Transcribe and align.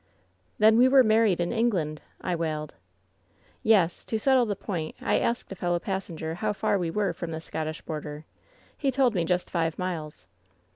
Then 0.57 0.77
we 0.79 0.87
were 0.87 1.03
married 1.03 1.39
in 1.39 1.53
England?' 1.53 2.01
I 2.21 2.35
wailed. 2.35 2.73
TesI 3.63 4.03
To 4.07 4.17
settle 4.17 4.45
the 4.47 4.55
point, 4.55 4.95
I 4.99 5.19
asked 5.19 5.51
a 5.51 5.55
fellow 5.55 5.77
pas 5.77 6.09
senger 6.09 6.37
how 6.37 6.53
far 6.53 6.79
we 6.79 6.89
were 6.89 7.13
from 7.13 7.29
the 7.29 7.39
Scottish 7.39 7.81
border. 7.83 8.25
He 8.75 8.89
told 8.89 9.13
me 9.13 9.25
just 9.25 9.51
five 9.51 9.77
miles. 9.77 10.25